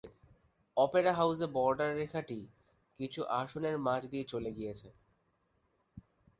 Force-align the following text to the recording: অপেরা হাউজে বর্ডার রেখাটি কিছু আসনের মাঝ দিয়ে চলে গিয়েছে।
অপেরা 0.77 1.11
হাউজে 1.13 1.47
বর্ডার 1.53 1.91
রেখাটি 1.95 2.39
কিছু 2.99 3.21
আসনের 3.39 3.75
মাঝ 3.79 4.01
দিয়ে 4.11 4.25
চলে 4.25 4.51
গিয়েছে। 4.51 4.87